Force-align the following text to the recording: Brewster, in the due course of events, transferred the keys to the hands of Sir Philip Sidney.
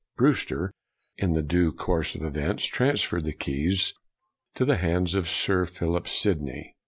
Brewster, 0.17 0.71
in 1.19 1.33
the 1.33 1.43
due 1.43 1.71
course 1.71 2.15
of 2.15 2.23
events, 2.23 2.65
transferred 2.65 3.23
the 3.23 3.33
keys 3.33 3.93
to 4.55 4.65
the 4.65 4.77
hands 4.77 5.13
of 5.13 5.29
Sir 5.29 5.67
Philip 5.67 6.07
Sidney. 6.07 6.75